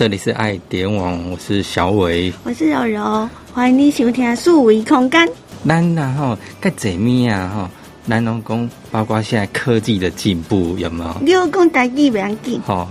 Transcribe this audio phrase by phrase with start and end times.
[0.00, 5.28] 这里是爱点网，我是小伟，我是柔柔，欢迎你收听数维空间。
[5.68, 7.70] 咱然后该怎么啊哈？
[8.08, 11.16] 咱拢讲，包括现在科技的进步有没有？
[11.20, 12.58] 你有讲台语不要紧。
[12.66, 12.88] 吼，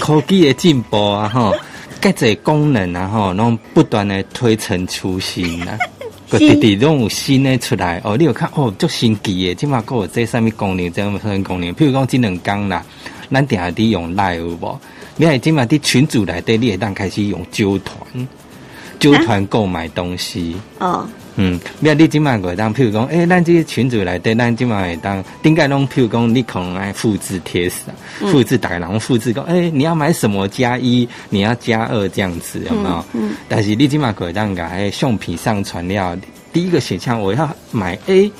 [0.00, 1.50] 科技的进步啊哈，
[1.98, 5.78] 该这 功能啊哈，拢不断的推陈出新啊，
[6.28, 8.18] 个滴滴拢有新的出来哦。
[8.18, 12.84] 你有看哦，足新奇的，起码讲有这上面功能，这上面功能，譬如讲这两工啦，
[13.32, 14.78] 咱定下滴用 live 无？
[15.20, 17.98] 你系今嘛啲群主来对，你会当开始用揪团，
[19.00, 20.54] 揪团购买东西。
[20.78, 21.04] 哦，
[21.34, 27.80] 嗯，你你今晚会当，譬如讲，诶，咱这些群主来对，咱今晚会当，顶该拢譬如讲，你可能爱复制贴上，
[28.30, 33.04] 复制大概然后复制讲，诶，你要买什么加一，你要加二这样子，有没有？
[33.14, 33.34] 嗯。
[33.48, 36.16] 但是你今晚会当个，诶，相片上传了，
[36.52, 38.30] 第一个选项我要买 A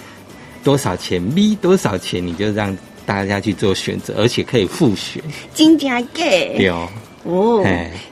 [0.63, 2.77] 多少钱，B 多少钱，你就让。
[3.09, 5.23] 大家去做选择，而且可以复选，
[5.55, 6.07] 真正假？
[6.13, 6.87] 对哦，
[7.25, 7.65] 哦，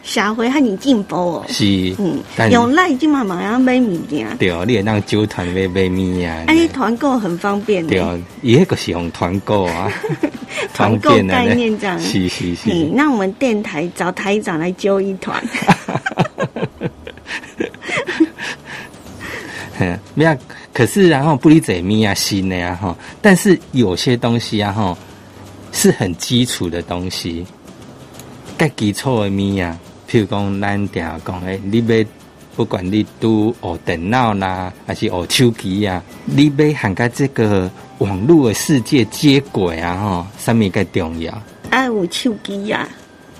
[0.02, 2.18] 社会和你进步哦，是，嗯，
[2.50, 9.92] 用赖就嘛马上买物件，对哦，你也当揪团买买物啊，哎，团购很方便，对哦，也个是用团购啊，
[10.72, 15.44] 团购概念这样，是是是，那我们电台找台长来揪一团。
[20.14, 20.34] 没有，
[20.76, 22.94] 可是然后不离嘴咪啊，新的呀哈。
[23.22, 24.94] 但是有些东西啊哈，
[25.72, 27.46] 是很基础的东西。
[28.58, 32.04] 该基础的咪啊，譬如讲咱定讲诶，你买
[32.54, 41.42] 不管你都学电脑啦，还是学手机啊，你买涵盖这个网络的世界接轨啊哈，上面该重要。
[41.70, 42.86] 爱有手机呀？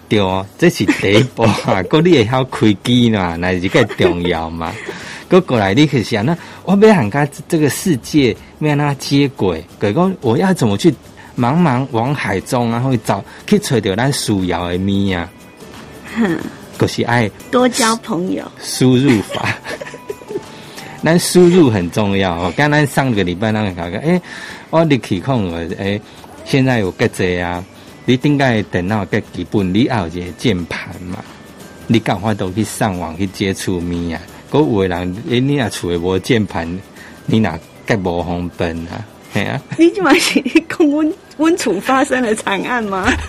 [0.08, 1.82] 对哦，这是第一步啊。
[1.90, 3.36] 哥你会晓开机嘛？
[3.36, 4.72] 那是个重要嘛？
[5.28, 9.64] 过过来，你可以想，那我没喊他这个世界没让他接轨。
[9.78, 10.90] 可讲我要怎么去
[11.36, 15.28] 茫茫网海中啊，会找去找到咱需要的咪啊？
[16.16, 16.38] 哼，
[16.78, 18.44] 可是爱多交朋友。
[18.62, 19.54] 输入法，
[21.02, 22.52] 咱输入很重要哦。
[22.56, 24.20] 刚刚上个礼拜那个搞个，哎，
[24.70, 26.00] 我你起控我哎，
[26.44, 27.62] 现在有个这啊，
[28.04, 31.18] 你应该电脑个基本你要个键盘嘛，
[31.88, 34.20] 你赶快都去上网去接触咪啊。
[34.50, 36.66] 嗰位人，诶，你若厝诶无键盘，
[37.26, 37.52] 你若
[37.86, 39.04] 计无方便啊？
[39.32, 39.60] 系啊！
[39.78, 43.06] 你即嘛是讲温温厝发生了惨案吗？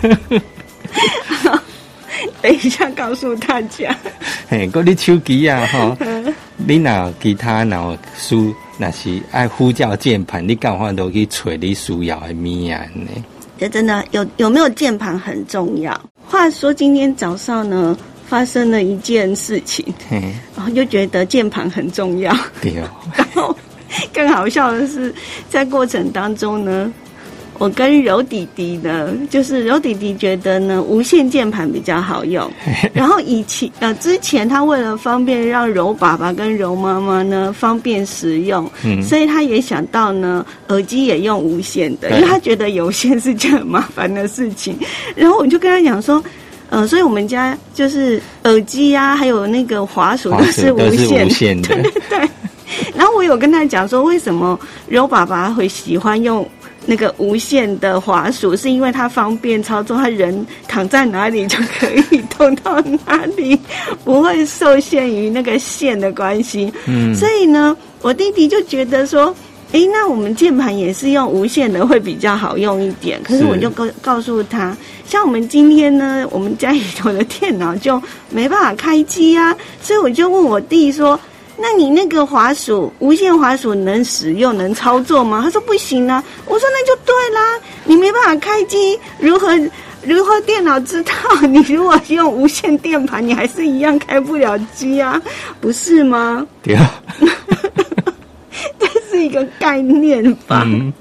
[2.40, 3.94] 等一下告诉大家。
[4.48, 5.96] 嘿，嗰你手机啊，吼，
[6.56, 12.80] 你若其他若输，若是爱呼叫键盘，你赶快都去找你需要的物啊？
[12.94, 13.08] 呢？
[13.58, 16.00] 这真的有有没有键盘很重要。
[16.26, 17.96] 话说今天早上呢？
[18.26, 20.22] 发生了一件事情，然
[20.68, 22.36] 后就觉得键盘很重要。
[22.60, 22.88] 对哦。
[23.16, 23.56] 然后
[24.12, 25.14] 更好笑的是，
[25.48, 26.92] 在过程当中呢，
[27.58, 32.48] 我跟柔弟弟呢，就是柔弟弟觉得呢，无线键盘比较好用。
[32.92, 38.70] 然后以前呃，之前他为了方便让柔爸爸跟柔妈妈呢方便使用，
[39.02, 44.78] 所以他也想到呢，耳机也用无线的，因为他觉得有线是件很麻烦的事情。
[45.16, 46.22] 然后我就跟他讲说。
[46.70, 50.78] 呃，所以我们家就是耳机啊，还有那个滑鼠都是无
[51.28, 52.28] 线的，对对对。
[52.94, 56.46] 然后我有跟他讲说，为什么柔爸爸会喜欢用
[56.84, 63.58] 那个无线的滑鼠，是因为它方便操作，他人躺在哪里就可以动到哪里，
[64.04, 66.72] 不会受限于那个线的关系。
[66.86, 69.34] 嗯，所以呢，我弟弟就觉得说。
[69.70, 73.22] 哎，那我们键盘也是用无线的，会比较好用一点。
[73.22, 74.74] 可是我就告告诉他，
[75.06, 81.20] 像我们今天呢，我们家里头的电脑就没办法开机啊，所以我就问我弟说
[81.60, 89.48] ：“那你那个滑鼠，无线滑鼠能使用、能操作吗？”他说：“不行啊。”我说：“那就对啦，你没办法开机，如何
[90.02, 91.12] 如何电脑知道？
[91.46, 95.20] 你如果用无线键盘，你还是一样开不了机啊，
[95.60, 97.02] 不是吗？”对啊。
[99.18, 100.62] 是一个概念吧。
[100.64, 100.92] 嗯，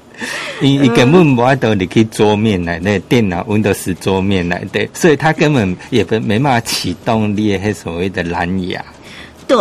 [0.60, 8.84] 你你根本不爱得你可以桌面来那电脑 Windows 桌面来的，所以它根本也不没办法启动你那所谓的蓝牙。
[9.48, 9.58] 对，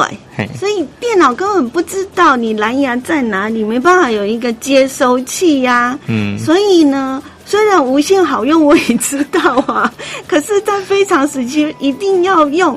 [0.59, 5.97] 所以电脑根本不知道你蓝牙在哪里，没办法有一个接收器呀。
[6.09, 9.93] 嗯，所以呢，虽然无线好用，我也知道啊，
[10.27, 12.77] 可是，在非常时期一定要用。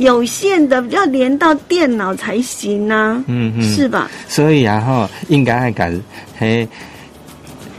[0.00, 4.10] 有线的要连到电脑才行呢，嗯嗯，是吧？
[4.26, 6.00] 所以然后应该还敢
[6.38, 6.66] 嘿，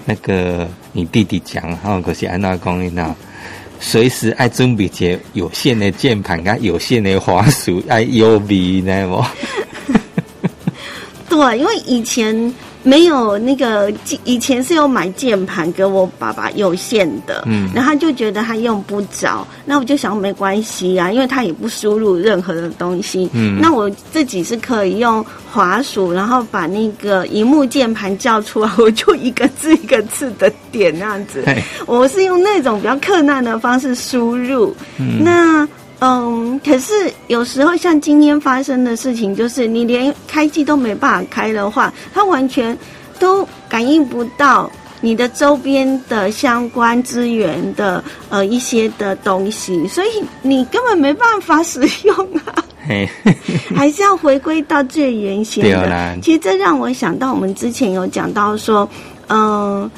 [0.06, 3.15] 那个你弟弟讲哈，可是安娜讲呢，
[3.79, 9.25] 随时爱准备些有线的键盘跟有线的滑鼠爱 U V 呢不？
[11.35, 12.53] 对，因为以前
[12.83, 13.92] 没有那个
[14.24, 31.44] 以前是有买键盘给我爸爸有线的，嗯，然后他就觉得他用不着，那我就想没关系啊，因为他也不输入任何的东西，嗯，那我自己是可以用滑鼠，然后把那个荧幕键盘叫出来，我就一个字一个字的点那样子，
[31.86, 34.75] 我是用那种比较困难的方式输入，
[35.19, 35.68] 那。
[36.03, 42.75] 嗯，可是有时候像今天发生的事情，就是你连开机都没办法开的话，它完全
[43.19, 44.68] 都感应不到
[45.00, 50.07] 你的周边的相关资源的呃一些的东西，所以
[50.42, 52.15] 你根本没办法使用
[52.45, 52.65] 啊。
[53.75, 56.18] 还是要回归到最原先的。
[56.19, 58.89] 其实这让我想到，我们之前有讲到说，
[59.27, 59.89] 嗯。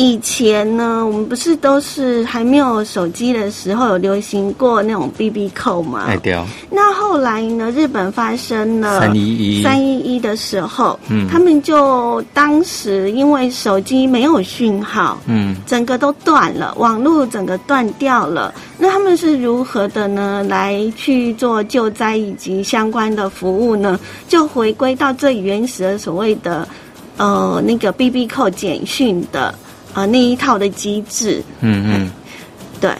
[0.00, 6.04] 以前呢，我们不是都是还没有手机的时候，有流行过那种 B B 扣吗？
[6.06, 6.40] 哎，对。
[6.70, 18.54] 那后来呢，日本发生了三一一三一一的时候，嗯，他们就当时因为手机没有讯号，嗯，整个都断了，网络整个断掉了。
[18.78, 20.46] 那他们是如何的呢？
[20.48, 23.98] 来去做救灾以及相关的服务呢？
[24.28, 26.68] 就回归到最原始的所谓的
[27.16, 29.52] 呃那个 B B 扣简讯的。
[29.94, 32.10] 啊，那一套的机制，嗯嗯，
[32.80, 32.90] 对，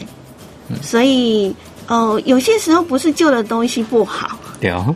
[0.83, 1.55] 所以
[1.87, 4.95] 哦，有些时候不是旧的东西不好，对哦，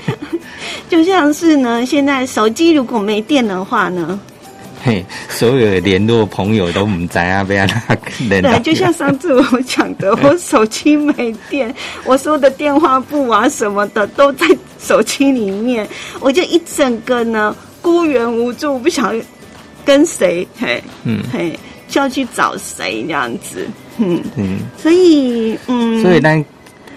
[0.88, 4.18] 就像是呢，现在手机如果没电的话呢，
[4.84, 7.96] 嘿，所有的联络朋友都唔在啊，被他
[8.28, 11.74] 对，就像上次我讲的，我手机没电，
[12.04, 14.46] 我所有的电话簿啊什么的都在
[14.78, 15.88] 手机里面，
[16.20, 19.12] 我就一整个呢孤援无助，不想。
[19.86, 20.46] 跟谁？
[20.58, 21.56] 嘿，嗯，嘿，
[21.88, 23.66] 就要去找谁这样子，
[23.98, 26.44] 嗯嗯，所以，嗯，所以咱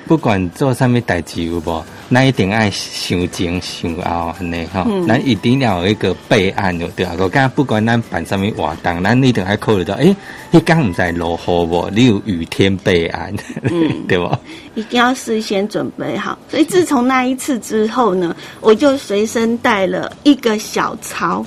[0.08, 7.16] 不管做什么代志有无，咱一定爱想前想后，安尼哈，咱一定要有一个备案，对啊。
[7.20, 10.16] 我讲不管咱办什么活动，咱一定还考虑到，哎，
[10.50, 11.88] 你刚唔在落雨不？
[11.94, 13.32] 你有雨天备案，
[13.62, 14.36] 嗯， 对不？
[14.74, 16.36] 一定要事先准备好。
[16.50, 21.46] 所以自从那一次之后呢，我就随身带了一个小抄。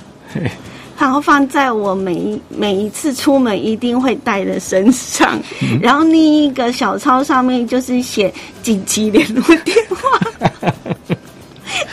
[0.99, 5.39] 然后放在我每一每一次出门一定会带的身上，
[5.81, 10.19] 然后另一个小抄上面就是写紧急联络电话。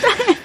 [0.02, 0.36] 对，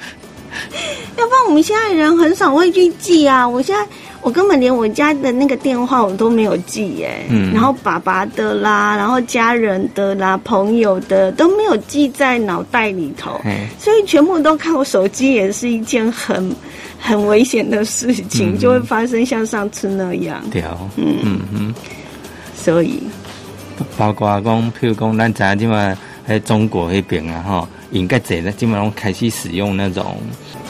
[1.16, 3.46] 要不然我们现在人很少会去记啊。
[3.46, 3.86] 我现在
[4.25, 7.25] 我根本连我家的那个电话我都没有记耶。
[7.29, 7.53] 嗯。
[7.53, 13.41] 然后爸爸的啦，然后家人的啦，朋友的都没有记在脑袋里头。
[13.79, 16.53] 所以全部都靠手机，也是一件很。
[17.06, 20.43] 很危险的事情就会发生，像上次那样。
[20.50, 21.75] 对哦嗯嗯嗯。
[22.56, 23.03] 所以，
[23.99, 25.94] 包括讲，譬如讲，咱在即嘛
[26.26, 30.17] 在中国那边啊，哈，应该在基本上开始使用那种，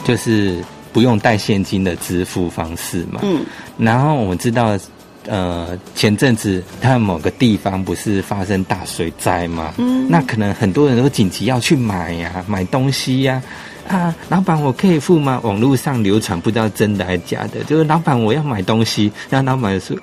[0.02, 0.56] 就是
[0.94, 3.20] 不用带现金的支付方式嘛。
[3.22, 3.44] 嗯。
[3.76, 4.78] 然后我们知道，
[5.26, 9.74] 呃，前阵子它某个地方不是发生大水灾嘛？
[9.76, 10.08] 嗯。
[10.08, 13.42] 那可能很多人都紧急要去买呀，买东西呀。
[13.86, 15.38] 啊，老板，我可以付吗？
[15.44, 19.94] 网络上流传不知道真的还是假的，就是老板我要买东西，然后老板说，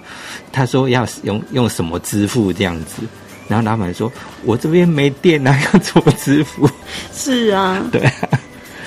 [0.52, 3.02] 他说要用用什么支付这样子，
[3.48, 4.12] 然后老板说
[4.46, 6.70] 我这边没电啊， 要怎么支付？
[7.12, 8.08] 是啊，对，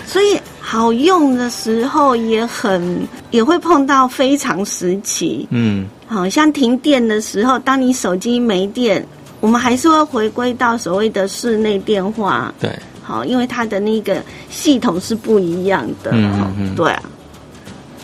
[0.07, 0.39] 所以
[0.75, 9.07] 好用的时候也很也会碰到非常时期，嗯，好像停电的时候，当你手机没电，
[9.39, 12.69] 我们还是会回归到所谓的室内电话，对。
[13.05, 14.21] 好，因为它的那个
[14.51, 17.03] 系统是不一样的，嗯嗯对啊，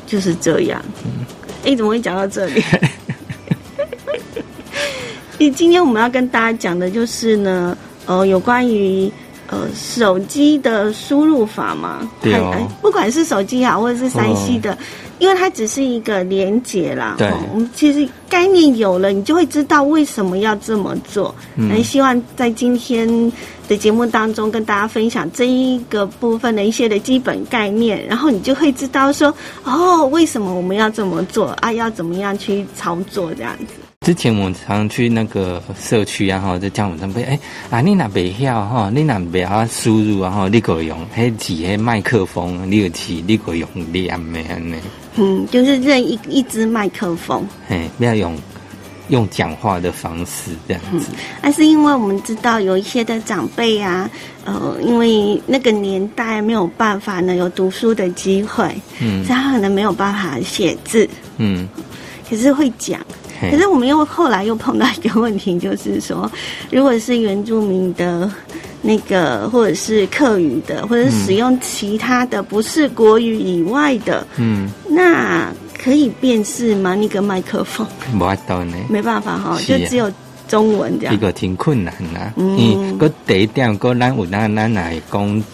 [0.07, 0.81] 就是这样。
[1.65, 2.63] 哎，怎么会讲到这里？
[5.39, 9.11] 你今天我们要跟大家讲的就是呢，呃，有关于
[9.51, 14.77] 呃手机的输入法嘛，对哦，不管是手机啊，或者是三 C 的。
[15.19, 21.35] 因为它只是一个连接啦，对，我们其实概念有了，你就会知道为什么要这么做。
[21.57, 23.07] 嗯希望在今天
[23.69, 29.31] 的节目当中跟大家分享这一个部分的一些的基本概念，然后你就会知道说，
[29.63, 31.71] 哦，为什么我们要这么做啊？
[31.71, 33.75] 要怎么样去操作这样子。
[34.11, 37.39] 之前我常去那个社区啊，哈，在讲我上被哎
[37.71, 44.75] 啊，你那别晓哈，你那别晓输入啊，哈，你可以用迄几迄麦克风，你有起，你可以用连咩安尼。
[45.15, 48.37] 嗯，就是认一一支麦克风，嘿，不要用
[49.11, 51.13] 用讲话的方式这样子。
[51.41, 54.11] 那是因为我们知道有一些的长辈啊，
[54.45, 61.69] 呃，因为那个年代没有办法呢有读书的机会，嗯，所以他可能没有办法写字，嗯，
[62.29, 63.01] 可是会讲。
[63.41, 66.31] 可是我们又后来又碰到一个问题，就是说，
[66.71, 68.31] 如果是原住民的
[68.83, 76.95] 那个或者是客语的，或者使用其他的不是国语以外的，嗯，那可以辨识吗？
[76.95, 80.11] 那个麦克风无法度呢，没办法哈，就只有
[80.49, 81.21] 中文这样这。
[81.21, 82.33] 个挺困难的。
[82.37, 85.45] 嗯嗯，个第一点，个咱有咱咱来讲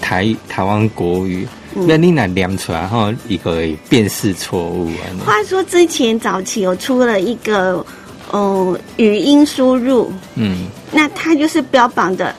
[0.00, 1.86] 台台湾国语，嗯。
[1.86, 5.04] 那你若念出来哈，一个会辨识错误啊。
[5.24, 7.84] 话说之前早期有出了一个，
[8.30, 12.34] 呃，语音输入，嗯，那它就是标榜的，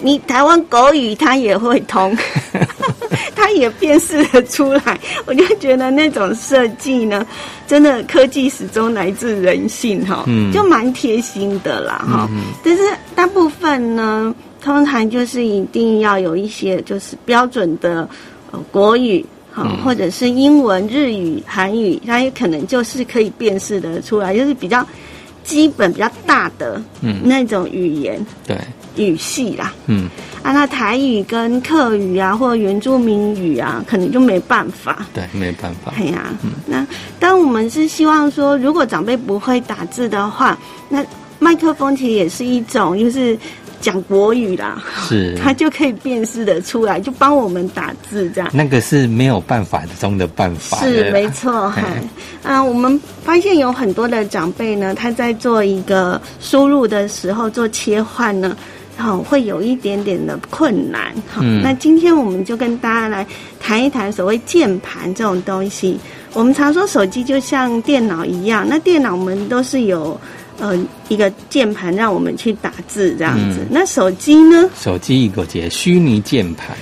[0.00, 2.16] 你台湾国语它也会通，
[3.34, 4.98] 它也辨识得出来。
[5.26, 7.26] 我就觉得那种设计呢，
[7.66, 10.52] 真的科技始终来自人性哈，嗯。
[10.52, 12.28] 就蛮贴心的啦哈。
[12.30, 12.52] 嗯。
[12.64, 12.82] 但是
[13.14, 18.08] 大部分呢，通常就是一定要有一些就是标准的
[18.50, 19.24] 呃国语。
[19.54, 24.82] 好，嗯或者是英文、日语、韩语，它也可能就是可以辨识的出来，就是比较
[25.44, 28.24] 基本、比较大的嗯那种语言。
[28.46, 28.56] 对，
[28.96, 30.08] 语系啦，嗯
[30.42, 35.04] 啊，那台语跟客语啊，或原住民语啊，可能就没办法。
[35.12, 35.92] 对，没办法。
[35.98, 36.30] 哎呀、
[36.64, 36.86] 那
[37.20, 41.04] 当我们是希望说，如果长辈不会打字的话，那
[41.38, 43.38] 麦克风其实也是一种，就是
[43.82, 48.48] 讲国语啦，是他就可以辨识的出来，就帮我们打字这样。
[48.54, 50.78] 那个是没有办法中的办法。
[50.78, 58.56] 是没错，哈嘿，啊，我们发现有很多的长辈呢，他在做一个输入的时候做切换呢，
[58.96, 61.12] 好、会有一点点的困难。
[61.28, 63.26] 好、嗯那今天我们就跟大家来
[63.58, 65.98] 谈一谈所谓键盘这种东西。
[66.34, 70.18] 我们常说手机就像电脑一样，那电脑我们都是有
[70.62, 70.78] 呃
[71.08, 73.66] 一个键盘让我们去打字这样子，嗯。
[73.68, 74.70] 那手机呢？
[74.80, 76.76] 手机一个节虚拟键盘，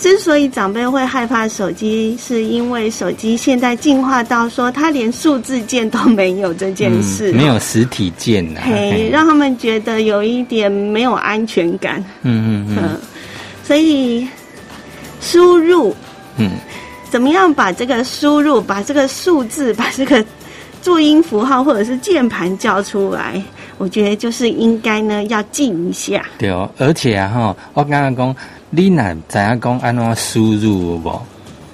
[0.00, 8.60] 之所以长辈会害怕手机，是因为手机现在进化到说它连数字键都没有这件事，嗯没有实体键呐。
[8.64, 9.08] 嘿，嘿。
[9.08, 12.04] 让他们觉得有一点没有安全感。
[12.22, 12.76] 嗯嗯。
[12.76, 13.00] 嗯，
[13.62, 14.26] 所以
[15.20, 15.94] 输入
[16.38, 16.50] 嗯。
[17.08, 20.22] 怎么样把这个输入，把这个数字，把这个
[20.86, 23.42] 注音符号或者是键盘叫出来，
[23.76, 26.24] 我觉得就是应该呢要静一下。
[26.38, 28.36] 对哦，而且啊哈，我刚刚讲，
[28.70, 31.20] 你哪怎样讲安怎输入有无？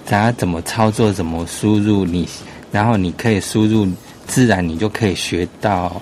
[0.07, 2.26] 知影怎么操作，怎么输入你，
[2.71, 3.87] 然后你可以输入，
[4.26, 6.00] 自然你就可以学到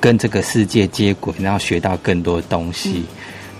[0.00, 3.04] 跟这个世界接轨，然后学到更多东西。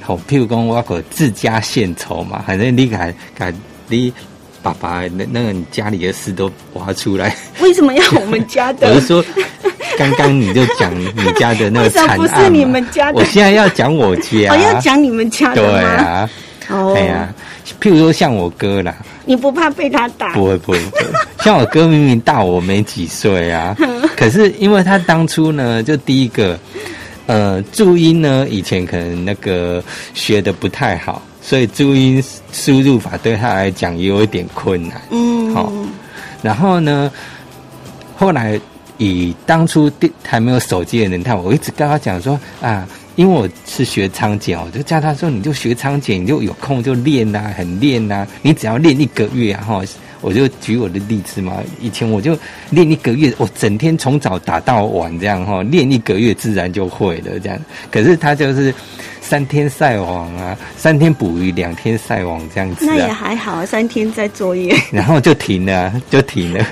[0.00, 3.54] 好、譬如讲我个自家献丑嘛，反正你敢敢
[3.86, 4.12] 你
[4.62, 7.36] 爸爸那那个你家里的事都挖出来。
[7.60, 8.88] 为什么要我们家的？
[8.94, 9.24] 我是说，
[9.98, 14.50] 刚刚你就讲你家的那个 惨案不是你们家的我现在要讲我家。
[14.50, 15.88] 我 要讲你们家的对吗？
[15.90, 16.30] 啊，
[16.70, 17.34] 哦，哎呀，
[17.80, 20.32] 譬如说像我哥啦，你不怕被他打？
[20.34, 21.04] 不会不会不会，
[21.44, 23.76] 像我哥明明大我没几岁啊，
[24.16, 26.58] 可是因为他当初呢，就第一个，
[27.26, 29.82] 呃，注音呢以前可能那个
[30.14, 32.22] 学的不太好，所以注音
[32.52, 35.02] 输入法对他来讲也有一点困难。
[35.10, 35.72] 嗯，好
[36.40, 37.10] 然后呢，
[38.16, 38.58] 后来
[38.98, 49.82] 以当初电还没有手机的人，他，我一直跟他讲说啊，因为我是学仓颉，我就叫他说，你就学仓颉，你就有空就练呐、很练呐、你只要练一个月啊，哈，
[50.22, 52.38] 我就举我的例子嘛，以前我就
[52.70, 57.58] 练一个月，我整天从早打到晚这样哈，练一个月自然就会了这样。
[57.90, 58.72] 可是他就是
[59.20, 66.66] 三天晒网啊，三天捕鱼，两天晒网这样子那也啊，还好，三天在作业，然后就停了啊，就停了。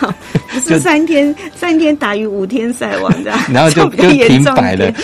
[0.52, 4.94] 不是三天三天打鱼五天晒网的， 然后就就停摆了点。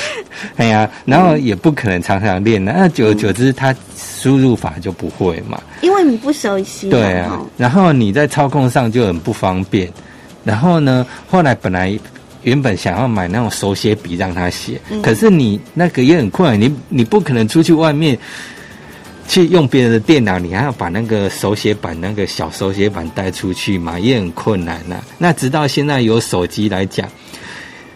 [0.57, 5.61] 哎呀，然后也不可能常常练的，那久而久之，他输入法就不会嘛。
[5.81, 6.91] 因为你不熟悉嘛。
[6.93, 9.89] 对啊，然后你在操控上就很不方便。
[10.45, 11.99] 然后呢，后来本来
[12.43, 18.19] 原本想要买那种手写笔让他写，嗯可是你那个也很困难，你你不可能出去外面。
[19.29, 27.07] 去用别人的电脑，你还要把那个手写板、那个小手写板带出去嘛，也很困难呐、那直到现在有手机来讲，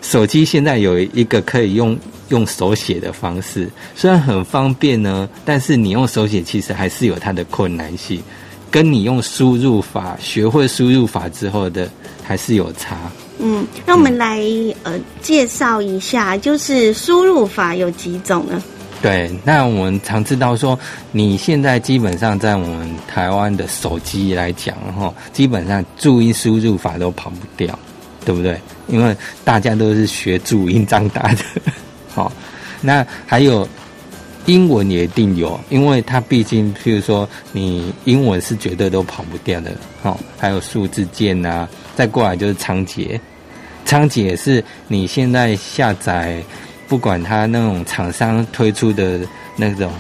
[0.03, 1.99] 手机现在有一个可以用
[2.29, 8.23] 用手写的方式，虽然很方便呢，但是你用手写其实还是有它的困难性，
[8.71, 11.91] 跟你用输入法学会输入法之后的
[12.23, 12.97] 还是有差。
[13.39, 14.41] 嗯，那我们来
[14.83, 18.63] 呃介绍一下，就是输入法有几种呢？
[19.03, 20.79] 对，那我们常知道说，
[21.11, 27.77] 你现在基本上在我们台湾的手机来讲，哈，基本上注音输入法都跑不掉，
[28.25, 28.57] 对不对？
[28.87, 31.45] 因为大家都是学注音长大的，
[32.15, 32.33] 好，
[32.81, 33.69] 那还有
[34.47, 43.19] 英文也一定有，因为它毕竟，譬如说你英文是绝对都跑不掉的，好，还有数字键啊，再过来就是仓颉，
[43.85, 46.41] 仓颉是你现在下载。
[46.93, 49.21] 不管它那种厂商推出的
[49.57, 49.91] 那种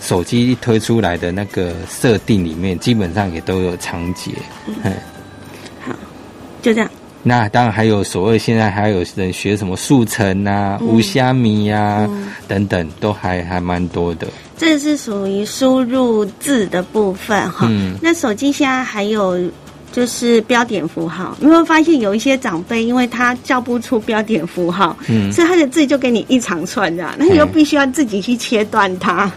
[0.00, 4.30] 手机推出来的那个设定里面，基本上也都有长节。
[4.84, 4.94] 嗯，
[5.84, 5.92] 好，
[6.62, 6.88] 就这样。
[7.24, 12.08] 那当然还有所谓现在还有人学什么速成啊、无虾米呀
[12.46, 14.28] 等等，都还还蛮多的。
[14.56, 17.68] 这是属于输入字的部分哈。
[18.00, 19.36] 那手机现在还有
[19.94, 29.30] 就是标点符号，你会发现有一些长辈，因为他叫不出标点符号，嗯，所以他的字就给你一长串的，那你就必须要自己去切断它，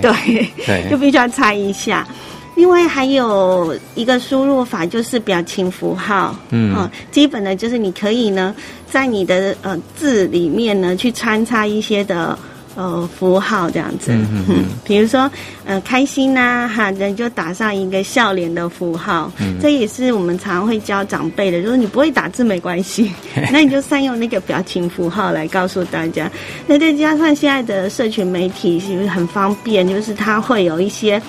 [0.00, 2.06] 对，对，就必须要猜一下。
[2.54, 6.38] 另外还有一个输入法，就是表情符号。
[6.50, 8.54] 嗯，啊，基本的就是你可以呢，
[8.88, 12.38] 在你的呃字里面呢，去穿插一些的
[12.74, 14.12] 呃符号这样子。
[14.12, 14.64] 嗯嗯。
[14.84, 15.30] 比如说
[15.64, 19.30] 呃开心呐，哈，人就打上一个笑脸的符号。
[19.38, 19.56] 嗯。
[19.60, 23.12] 这也是我们常会教长辈的，就是你不会打字没关系，
[23.52, 26.30] 那你就善用那个表情符号来告诉大家。
[26.66, 31.20] 那再加上现在的社群媒体其实很方便，就是它会有一些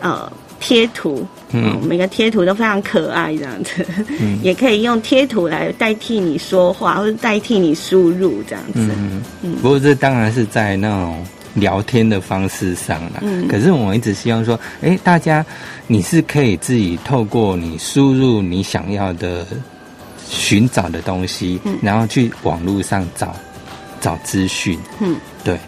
[0.00, 0.30] 呃。
[0.60, 3.84] 贴图，嗯，每个贴图都非常可爱，这样子，
[4.20, 9.56] 嗯， 也可以用贴图来代替你说话，或者代替你输入，这样子，嗯嗯。
[9.62, 13.48] 不过这当然是在那种聊天的方式上了，嗯。
[13.48, 15.44] 可是我们一直希望说，哎，大家
[15.86, 19.46] 你是可以自己透过你输入你想要的
[20.28, 23.34] 寻找的东西，然后去网络上找
[23.98, 25.58] 找资讯，嗯，对。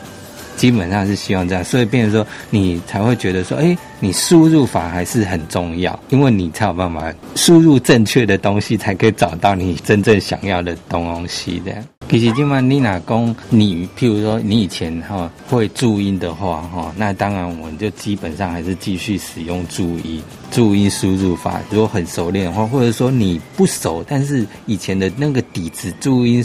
[0.55, 11.61] 基本上是希望这样，所以变成说你才会觉得说，哎，你输入法还是很重要，因为你才有办法输入正确的东西，才可以找到你真正想要的东西。
[11.61, 11.73] 的，
[12.11, 21.61] 其实今晚你哪公，你譬如说你以前哈会注音的话哈，那当然我们就基本上还是继续使用注音注音输入法。
[21.71, 26.45] 如果很熟练的话，或者说你不熟，但是以前的那个底子注音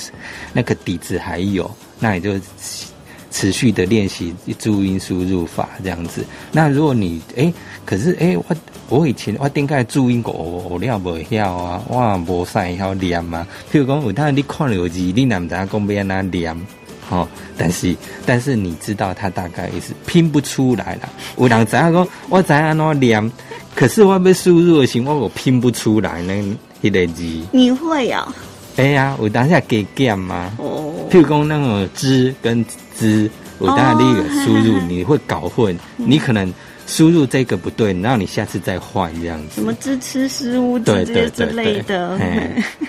[0.53, 2.39] 那个底子还有，那你就。
[3.37, 6.25] 持续的练习注音输入法这样子。
[6.51, 7.53] 那如果你哎，
[7.85, 8.55] 可是哎，我
[8.89, 13.45] 我以前我顶个注音我我了不晓啊，我无使晓念嘛。
[13.71, 16.67] 譬如讲，有当你看了字，你哪知讲要安那念？
[17.11, 21.07] 哦，但是但是你知道他大概是拼不出来了。
[21.37, 23.31] 有人知影讲，我知安怎念，
[23.75, 26.43] 可是我要输入的时候，我拼不出来那
[26.81, 27.23] 一个字。
[27.51, 28.33] 你会啊？
[28.77, 30.51] 哎呀，我当下给减嘛。
[30.57, 30.86] 哦。
[31.09, 32.65] 譬如讲那个之跟。
[32.99, 36.51] 之，我当然第一个输入你会搞混，你可能
[36.87, 39.61] 输入这个不对，然后你下次再换这样子。
[39.61, 42.19] 什么支持失误对对之类的，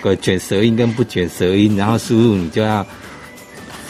[0.01, 2.83] 对卷舌音跟不卷舌音，然后输入你就要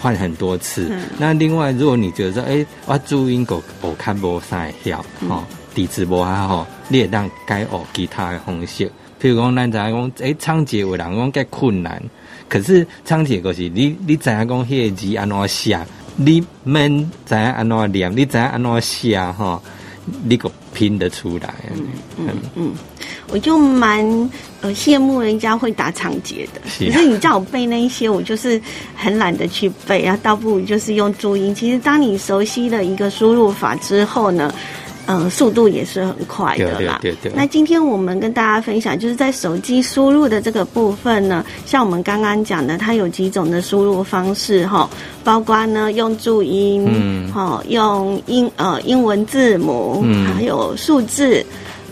[0.01, 0.91] 换很多次。
[1.17, 5.47] 那另外，如果你觉得说，哎，我注音狗我看不太晓，哈，
[5.79, 8.85] 底子不还好，你也当改学其他的方式。
[9.21, 12.03] 譬如讲，咱在讲，哎，仓颉有人讲更困难，
[12.49, 15.79] 可是仓颉就是你你怎样讲，迄个字安怎写？
[16.17, 18.13] 你们怎样安怎念？
[18.13, 19.17] 你怎样安怎写？
[19.17, 19.61] 哈，
[20.25, 21.53] 你个拼得出来？
[21.73, 21.87] 嗯
[22.17, 22.73] 嗯嗯，
[23.29, 24.05] 我就蛮
[24.59, 26.59] 呃羡慕人家会打长节的。
[26.63, 28.61] 可是你叫我背那一些，我就是
[28.97, 30.19] 很懒得去背啊。
[30.21, 31.55] 倒不如就是用注音。
[31.55, 34.53] 其实当你熟悉了一个输入法之后呢？
[35.11, 36.99] 嗯，速度也是很快的啦。
[37.01, 37.33] 对对对。
[37.35, 44.87] 那今天我们跟大家分享，就是在手机输入的这个部分呢，像我们刚刚讲的，它有几种的输入方式哈，
[45.23, 51.43] 包括呢用注音，嗯，哈，用英呃英文字母，嗯，还有数字。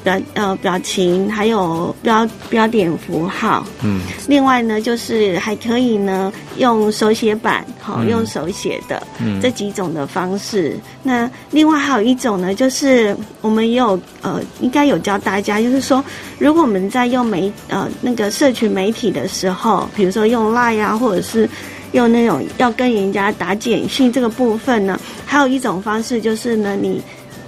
[0.08, 10.78] 表呃表情还有标标点符号，嗯，另外呢就是还可以呢用手写板，好用手写的，嗯，这几种的方式。
[11.04, 16.02] 那另外还有一种呢，就是我们也有呃应该有教大家，就是说
[16.40, 21.50] 如果我们在用媒呃那个社群媒体的时候，比如说用 Line 啊，或者是
[21.92, 27.02] 用那种要跟人家打简讯这个部分呢，还有一种方式就是呢你。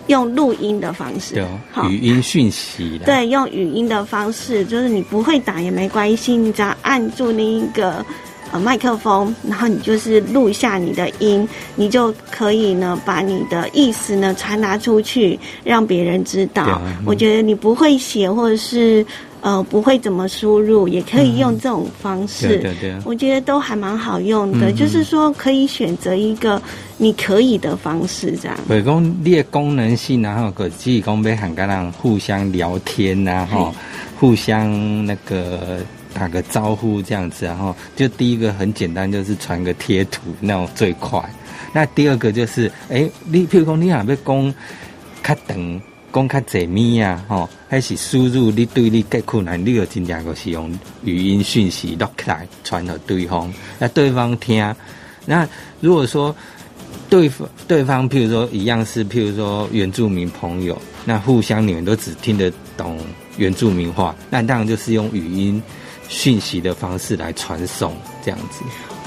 [0.10, 1.42] 用录音的方式，
[1.90, 3.00] 语音讯息。
[3.06, 8.06] 对，用语音的方式，就是你不会打也没关系，你只要按住那一个
[8.52, 16.82] 呃麦克风，然后你就是录下你的音，你就可以呢把你的意思呢传达出去，让别人知道。
[17.06, 19.06] 我觉得你不会写或者是。
[19.42, 22.46] 呃，不会怎么输入，也可以用这种方式。
[22.46, 24.70] 对对对，我觉得都还蛮好用的。
[24.74, 26.62] 就是说，可以选择一个
[27.00, 28.56] 你可以的方式，这样。
[28.68, 33.74] 对，讲列功能性，然后个即讲被很多人互相聊天呐，哈，
[34.20, 35.80] 互相那个
[36.14, 41.20] 打个招呼这样子，然后就第一个很简单，就是传个贴图那种最快。
[41.74, 44.54] 那第二个就是，哎，你譬如讲你想要讲
[45.24, 45.82] 较长。
[46.12, 50.68] 讲较济咪啊，吼，还是输入你对你更困难，你就真正就是用
[51.04, 54.76] 语音讯息录起来传给对方，那对方听。
[55.28, 55.48] 那
[55.80, 56.36] 如果说
[57.10, 63.00] 对方对方，譬如说一样是譬如说原住民朋友，那互相你们都只听得懂
[63.38, 65.62] 原住民话，那当然就是用语音
[66.08, 68.64] 讯息的方式来传送这样子。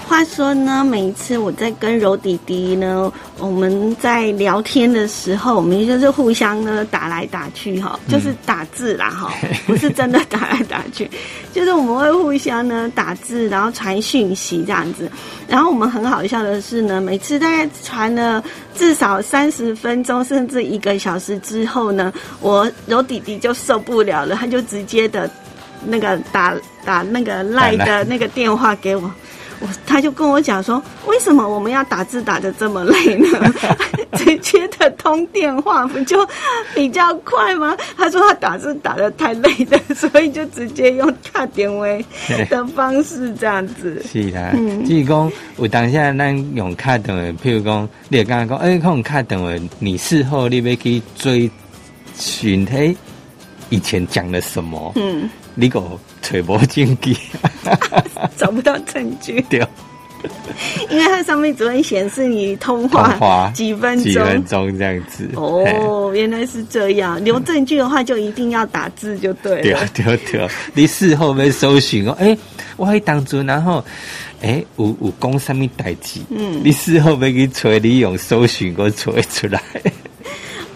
[0.09, 9.33] 话说呢，每一次我在跟柔弟弟呢，我们在聊天的时候，我们就是互相呢打来打去哈，就是打字啦哈，
[9.67, 11.11] 不是真的打来打去，
[11.53, 15.11] 就是我们会互相呢打字，然后传讯息这样子。
[15.49, 18.43] 然后我们很好笑的是呢，每次大概传了
[18.75, 25.31] 至少三十分钟甚至一个小时之后呢，我柔弟弟就受不了了，他就直接的
[25.87, 29.11] 那个打打那个赖的那个电话给我。
[29.87, 33.29] 他就跟我讲说，为什么我们要打字打的这么累呢？
[34.17, 36.27] 直接的通电话不就
[36.75, 37.77] 比较快吗？
[37.97, 42.05] 他说他打字打的太累了， 所以就直接用卡点位
[42.51, 44.03] 的方式这样子。
[44.11, 44.53] 是啦，
[44.85, 51.51] 即是讲我当下咱用卡点位，譬如讲，你也刚刚讲，哎，用卡点位，你事后你要去追
[52.15, 52.77] 寻他
[53.71, 54.93] 以前讲了什么？
[54.97, 55.81] 嗯，你个
[56.23, 57.17] 揣无证据。
[58.39, 59.61] 找不到证据，对，
[60.91, 65.29] 因为它上面只会显示你通话几分钟，几分钟这样子。
[65.35, 67.23] 哦，原来是这样。
[67.25, 69.87] 留证据的话，就一定要打字就对了。
[69.95, 72.37] 对对对，你事后没搜寻哦，哎，
[72.77, 73.85] 我可以当做，然后，
[74.41, 76.21] 哎，有有讲什么代志？
[76.31, 79.63] 嗯，你事后没去锤，你用搜寻我锤出来。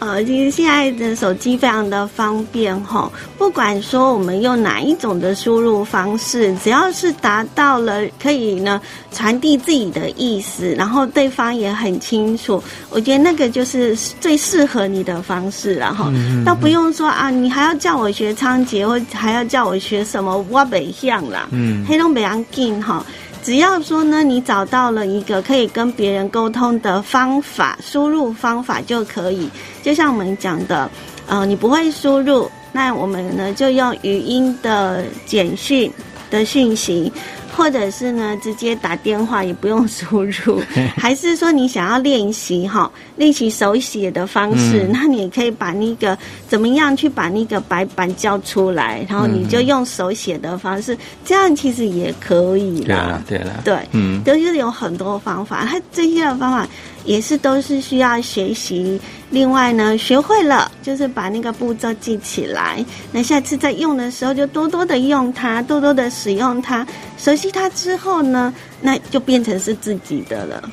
[0.07, 16.13] 呃，其实现在的手机非常的方便哈，不管说我们用哪一种的输入方式，只要是达到了可以呢传递自己的意思，然后对方也很清楚，我觉得那个就是最适合你的方式了哈。
[16.45, 23.05] 倒不用说啊，你还要叫我学仓颉，或还要叫我学什么挖北向啦，嗯，黑龙北洋劲哈。
[23.47, 29.49] 只要说呢，你找到了一个可以跟别人沟通的方法，输入方法就可以。
[29.85, 30.91] 就像我们讲的，
[31.29, 35.89] 呃，你不会输入，那我们呢就用语音的简讯
[36.29, 37.13] 的讯息。
[37.55, 40.61] 或者是呢，直接打电话也不用输入，
[40.97, 46.17] 还是说你想要练习哈，练习手写的方式，那你可以把那个
[46.49, 53.23] 怎么样去把那个白板叫出来，然后你就用手写的方式，这样其实也可以啦。
[53.29, 56.69] 对了，对，嗯，就是有很多方法，它这些的方法
[57.07, 59.01] 也是都是需要学习。
[59.31, 70.71] 另外呢，学会了就是把那个步骤记起来，那下次在用的时候就多多的用它，多多的使用它，熟悉它之后呢，那就变成是自己的了。